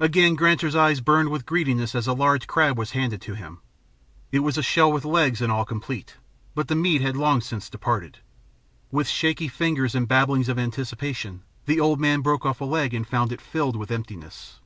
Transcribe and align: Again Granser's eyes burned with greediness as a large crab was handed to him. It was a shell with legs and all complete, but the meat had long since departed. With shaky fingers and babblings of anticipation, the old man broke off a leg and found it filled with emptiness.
Again 0.00 0.34
Granser's 0.34 0.74
eyes 0.74 1.00
burned 1.00 1.28
with 1.28 1.46
greediness 1.46 1.94
as 1.94 2.08
a 2.08 2.12
large 2.14 2.48
crab 2.48 2.76
was 2.76 2.90
handed 2.98 3.20
to 3.20 3.34
him. 3.34 3.60
It 4.32 4.40
was 4.40 4.58
a 4.58 4.60
shell 4.64 4.90
with 4.90 5.04
legs 5.04 5.40
and 5.40 5.52
all 5.52 5.64
complete, 5.64 6.16
but 6.56 6.66
the 6.66 6.74
meat 6.74 7.00
had 7.00 7.16
long 7.16 7.40
since 7.40 7.70
departed. 7.70 8.18
With 8.90 9.06
shaky 9.06 9.46
fingers 9.46 9.94
and 9.94 10.08
babblings 10.08 10.48
of 10.48 10.58
anticipation, 10.58 11.44
the 11.66 11.78
old 11.78 12.00
man 12.00 12.22
broke 12.22 12.44
off 12.44 12.60
a 12.60 12.64
leg 12.64 12.92
and 12.92 13.06
found 13.06 13.30
it 13.30 13.40
filled 13.40 13.76
with 13.76 13.92
emptiness. 13.92 14.58